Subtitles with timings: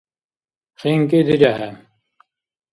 [0.79, 1.69] ХинкӀи дирехӀе.